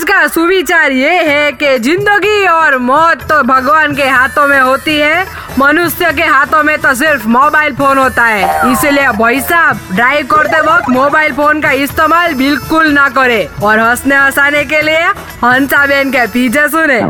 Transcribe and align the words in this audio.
आज 0.00 0.04
का 0.08 0.26
सुविचार 0.26 0.92
ये 0.92 1.10
है 1.24 1.50
कि 1.52 1.78
ज़िंदगी 1.78 2.46
और 2.48 2.76
मौत 2.80 3.22
तो 3.28 3.42
भगवान 3.44 3.94
के 3.96 4.04
हाथों 4.04 4.46
में 4.48 4.60
होती 4.60 4.96
है। 4.96 5.26
मनुष्य 5.58 6.12
के 6.16 6.22
हाथों 6.24 6.62
में 6.64 6.76
तो 6.80 6.94
सिर्फ़ 6.94 7.26
मोबाइल 7.28 7.74
फ़ोन 7.76 7.98
होता 7.98 8.24
है। 8.24 8.72
इसलिए 8.72 9.08
भाई 9.18 9.40
साहब 9.40 9.80
ड्राइव 9.94 10.26
करते 10.26 10.60
वक्त 10.68 10.88
मोबाइल 10.90 11.32
फ़ोन 11.36 11.60
का 11.60 11.70
इस्तेमाल 11.84 12.34
बिल्कुल 12.34 12.88
ना 12.92 13.08
करे। 13.10 13.44
और 13.62 13.78
हंसने 13.78 14.16
हंसाने 14.16 14.64
के 14.64 14.80
लिए 14.82 15.04
हंसा 15.44 15.86
बहन 15.86 16.10
के 16.10 16.26
पीछे 16.32 16.68
सुने। 16.68 17.00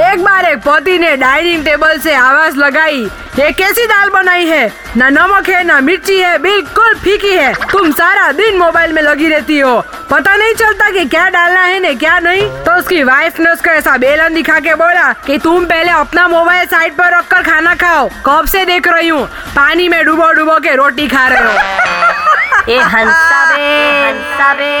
एक 0.00 0.22
बार 0.24 0.44
एक 0.44 0.58
पति 0.58 0.98
ने 0.98 1.16
डाइनिंग 1.16 1.64
टेबल 1.64 1.98
से 1.98 2.14
आवाज़ 2.14 2.56
लगाई 2.56 3.00
ये 3.38 3.50
कैसी 3.52 3.86
दाल 3.86 4.08
बनाई 4.10 4.46
है? 4.46 4.72
ना 4.96 5.08
नमक 5.10 5.48
है 5.48 5.62
ना 5.64 5.80
मिर्ची 5.80 6.18
है 6.18 6.38
बिल्कुल 6.38 6.94
फीकी 6.94 7.32
है। 7.36 7.52
तुम 7.72 7.90
सारा 7.92 8.30
दिन 8.32 8.56
मोबाइल 8.58 8.92
में 8.92 9.02
लगी 9.02 9.28
रहती 9.28 9.58
हो। 9.58 9.80
पता 10.10 10.36
नहीं 10.36 10.54
चलता 10.54 10.90
कि 10.90 11.04
क्या 11.04 11.28
डालना 11.28 11.60
है 11.60 11.78
ने 11.80 11.94
क्या 11.94 12.18
नहीं। 12.18 12.42
तो 12.64 12.76
उसकी 12.78 13.02
वाइफ 13.02 13.40
ने 13.40 13.50
उसको 13.50 13.70
ऐसा 13.70 13.96
बेलन 13.96 14.34
दिखा 14.34 14.58
के 14.60 14.74
बोला 14.74 15.12
कि 15.26 15.38
तुम 15.38 15.64
पहले 15.64 15.90
अपना 15.92 16.26
मोबाइल 16.28 16.66
साइड 16.66 16.96
पर 16.96 17.16
रखकर 17.18 17.42
खाना 17.42 17.74
खाओ। 17.74 18.08
कब 18.26 18.46
से 18.46 18.64
देख 18.64 18.88
रही 18.88 19.08
हूँ 19.08 19.26
पानी 19.56 19.88
में 19.88 20.04
डुबो 20.06 20.32
डुबो 20.32 20.58
के 20.60 20.74
रोटी 20.76 21.08
खा 21.08 21.26
रहे 21.28 21.42
हो। 21.42 22.68
ये 22.68 22.78
हंसा 22.78 23.44
बे 23.50 23.62
हंसा 24.08 24.52
बे 24.54 24.80